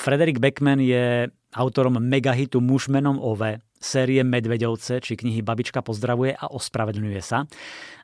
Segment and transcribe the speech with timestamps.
[0.00, 6.48] Frederik Beckman je autorom megahitu Muž menom Ove, série Medvedovce či knihy Babička pozdravuje a
[6.48, 7.44] ospravedlňuje sa.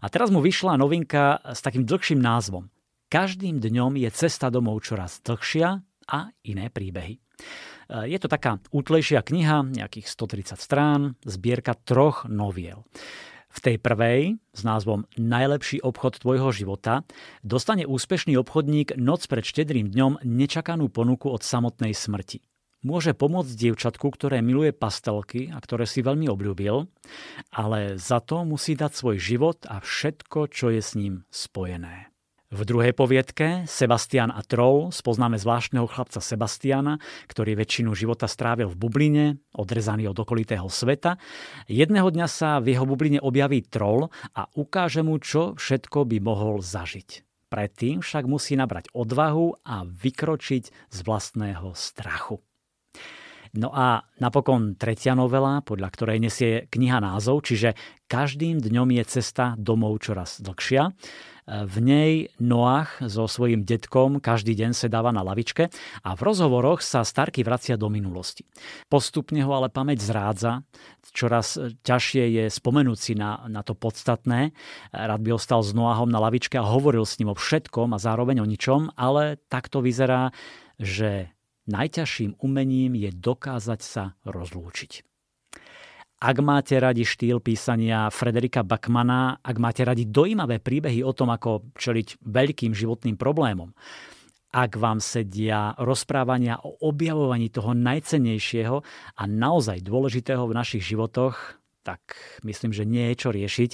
[0.04, 2.69] A teraz mu vyšla novinka s takým dlhším názvom.
[3.09, 5.80] Každým dňom je cesta domov čoraz dlhšia
[6.12, 7.17] a iné príbehy.
[8.04, 12.85] Je to taká útlejšia kniha, nejakých 130 strán, zbierka troch noviel.
[13.57, 17.09] V tej prvej, s názvom Najlepší obchod tvojho života,
[17.41, 22.45] dostane úspešný obchodník noc pred štedrým dňom nečakanú ponuku od samotnej smrti.
[22.84, 26.84] Môže pomôcť dievčatku, ktoré miluje pastelky a ktoré si veľmi obľúbil,
[27.56, 32.12] ale za to musí dať svoj život a všetko, čo je s ním spojené.
[32.46, 38.78] V druhej poviedke Sebastian a Troll spoznáme zvláštneho chlapca Sebastiana, ktorý väčšinu života strávil v
[38.78, 41.19] bubline, odrezaný od okolitého sveta.
[41.66, 46.62] Jedného dňa sa v jeho bubline objaví troll a ukáže mu, čo všetko by mohol
[46.62, 47.27] zažiť.
[47.50, 52.38] Predtým však musí nabrať odvahu a vykročiť z vlastného strachu.
[53.56, 57.72] No a napokon tretia novela, podľa ktorej nesie kniha názov, čiže
[58.05, 60.92] každým dňom je cesta domov čoraz dlhšia.
[61.47, 65.70] V nej Noach so svojím detkom každý deň sedáva na lavičke
[66.03, 68.42] a v rozhovoroch sa Starky vracia do minulosti.
[68.91, 70.67] Postupne ho ale pamäť zrádza,
[71.14, 71.55] čoraz
[71.86, 74.58] ťažšie je spomenúť si na, na to podstatné.
[74.91, 78.42] Rád by ostal s Noahom na lavičke a hovoril s ním o všetkom a zároveň
[78.42, 80.34] o ničom, ale takto vyzerá,
[80.83, 81.30] že
[81.70, 85.06] najťažším umením je dokázať sa rozlúčiť.
[86.17, 91.77] Ak máte radi štýl písania Frederika Backmana, ak máte radi dojímavé príbehy o tom, ako
[91.77, 93.77] čeliť veľkým životným problémom,
[94.56, 98.77] ak vám sedia rozprávania o objavovaní toho najcennejšieho
[99.20, 102.01] a naozaj dôležitého v našich životoch, tak
[102.41, 103.70] myslím, že nie je čo riešiť.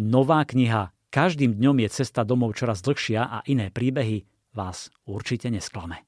[0.00, 6.02] Nová kniha Každým dňom je cesta domov čoraz dlhšia a iné príbehy vás určite nesklame.